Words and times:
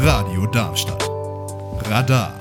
Radio 0.00 0.46
Darmstadt. 0.46 1.10
Radar. 1.90 2.32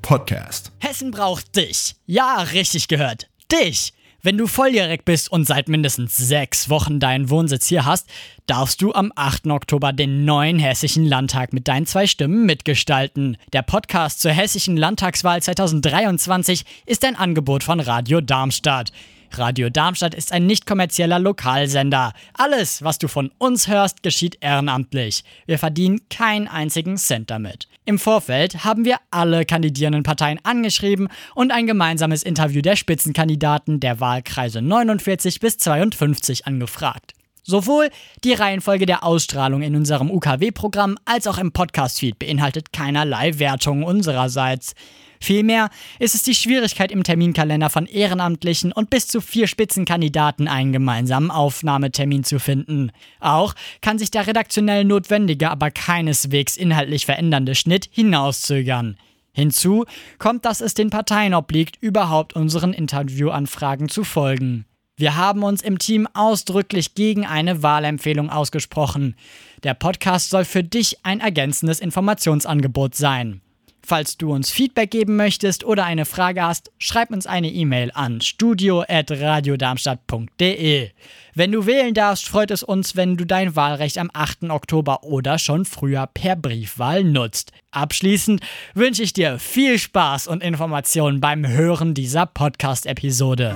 Podcast. 0.00 0.72
Hessen 0.80 1.10
braucht 1.10 1.54
dich. 1.56 1.94
Ja, 2.06 2.38
richtig 2.38 2.88
gehört. 2.88 3.28
Dich. 3.52 3.92
Wenn 4.22 4.38
du 4.38 4.46
volljährig 4.46 5.04
bist 5.04 5.30
und 5.30 5.46
seit 5.46 5.68
mindestens 5.68 6.16
sechs 6.16 6.70
Wochen 6.70 7.00
deinen 7.00 7.28
Wohnsitz 7.28 7.66
hier 7.66 7.84
hast, 7.84 8.08
darfst 8.46 8.80
du 8.80 8.94
am 8.94 9.12
8. 9.14 9.48
Oktober 9.48 9.92
den 9.92 10.24
neuen 10.24 10.58
Hessischen 10.58 11.04
Landtag 11.04 11.52
mit 11.52 11.68
deinen 11.68 11.84
zwei 11.84 12.06
Stimmen 12.06 12.46
mitgestalten. 12.46 13.36
Der 13.52 13.60
Podcast 13.60 14.22
zur 14.22 14.32
Hessischen 14.32 14.78
Landtagswahl 14.78 15.42
2023 15.42 16.64
ist 16.86 17.04
ein 17.04 17.16
Angebot 17.16 17.62
von 17.62 17.78
Radio 17.78 18.22
Darmstadt. 18.22 18.90
Radio 19.38 19.70
Darmstadt 19.70 20.14
ist 20.14 20.32
ein 20.32 20.46
nicht 20.46 20.66
kommerzieller 20.66 21.18
Lokalsender. 21.18 22.12
Alles, 22.34 22.82
was 22.82 22.98
du 22.98 23.08
von 23.08 23.30
uns 23.38 23.68
hörst, 23.68 24.02
geschieht 24.02 24.38
ehrenamtlich. 24.40 25.24
Wir 25.46 25.58
verdienen 25.58 26.00
keinen 26.10 26.48
einzigen 26.48 26.96
Cent 26.96 27.30
damit. 27.30 27.68
Im 27.84 27.98
Vorfeld 27.98 28.64
haben 28.64 28.84
wir 28.84 28.96
alle 29.10 29.44
kandidierenden 29.44 30.02
Parteien 30.02 30.40
angeschrieben 30.42 31.08
und 31.34 31.52
ein 31.52 31.66
gemeinsames 31.66 32.22
Interview 32.22 32.62
der 32.62 32.76
Spitzenkandidaten 32.76 33.80
der 33.80 34.00
Wahlkreise 34.00 34.62
49 34.62 35.40
bis 35.40 35.58
52 35.58 36.46
angefragt. 36.46 37.12
Sowohl 37.46 37.90
die 38.24 38.32
Reihenfolge 38.32 38.86
der 38.86 39.04
Ausstrahlung 39.04 39.60
in 39.60 39.76
unserem 39.76 40.10
UKW-Programm 40.10 40.96
als 41.04 41.26
auch 41.26 41.36
im 41.36 41.52
Podcast-Feed 41.52 42.18
beinhaltet 42.18 42.72
keinerlei 42.72 43.38
Wertung 43.38 43.82
unsererseits. 43.82 44.74
Vielmehr 45.24 45.70
ist 45.98 46.14
es 46.14 46.22
die 46.22 46.34
Schwierigkeit 46.34 46.92
im 46.92 47.02
Terminkalender 47.02 47.70
von 47.70 47.86
Ehrenamtlichen 47.86 48.72
und 48.72 48.90
bis 48.90 49.08
zu 49.08 49.22
vier 49.22 49.46
Spitzenkandidaten 49.46 50.48
einen 50.48 50.74
gemeinsamen 50.74 51.30
Aufnahmetermin 51.30 52.24
zu 52.24 52.38
finden. 52.38 52.92
Auch 53.20 53.54
kann 53.80 53.98
sich 53.98 54.10
der 54.10 54.26
redaktionell 54.26 54.84
notwendige, 54.84 55.50
aber 55.50 55.70
keineswegs 55.70 56.58
inhaltlich 56.58 57.06
verändernde 57.06 57.54
Schnitt 57.54 57.88
hinauszögern. 57.90 58.98
Hinzu 59.32 59.86
kommt, 60.18 60.44
dass 60.44 60.60
es 60.60 60.74
den 60.74 60.90
Parteien 60.90 61.32
obliegt, 61.32 61.78
überhaupt 61.80 62.34
unseren 62.34 62.74
Interviewanfragen 62.74 63.88
zu 63.88 64.04
folgen. 64.04 64.66
Wir 64.98 65.16
haben 65.16 65.42
uns 65.42 65.62
im 65.62 65.78
Team 65.78 66.06
ausdrücklich 66.12 66.94
gegen 66.94 67.24
eine 67.24 67.62
Wahlempfehlung 67.62 68.28
ausgesprochen. 68.28 69.16
Der 69.62 69.72
Podcast 69.72 70.28
soll 70.28 70.44
für 70.44 70.62
dich 70.62 70.98
ein 71.02 71.20
ergänzendes 71.20 71.80
Informationsangebot 71.80 72.94
sein. 72.94 73.40
Falls 73.86 74.16
du 74.16 74.32
uns 74.32 74.50
Feedback 74.50 74.90
geben 74.90 75.16
möchtest 75.16 75.62
oder 75.62 75.84
eine 75.84 76.06
Frage 76.06 76.42
hast, 76.42 76.72
schreib 76.78 77.10
uns 77.10 77.26
eine 77.26 77.48
E-Mail 77.48 77.90
an 77.92 78.22
studio@radiodarmstadt.de. 78.22 80.90
Wenn 81.34 81.52
du 81.52 81.66
wählen 81.66 81.92
darfst, 81.92 82.26
freut 82.26 82.50
es 82.50 82.62
uns, 82.62 82.96
wenn 82.96 83.18
du 83.18 83.26
dein 83.26 83.56
Wahlrecht 83.56 83.98
am 83.98 84.08
8. 84.12 84.50
Oktober 84.50 85.04
oder 85.04 85.38
schon 85.38 85.66
früher 85.66 86.06
per 86.06 86.36
Briefwahl 86.36 87.04
nutzt. 87.04 87.52
Abschließend 87.72 88.40
wünsche 88.72 89.02
ich 89.02 89.12
dir 89.12 89.38
viel 89.38 89.78
Spaß 89.78 90.28
und 90.28 90.42
Informationen 90.42 91.20
beim 91.20 91.46
Hören 91.46 91.92
dieser 91.92 92.24
Podcast-Episode. 92.24 93.54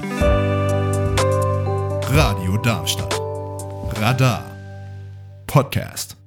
Radio 2.10 2.58
Darmstadt. 2.58 3.18
Radar. 3.98 4.44
Podcast. 5.46 6.17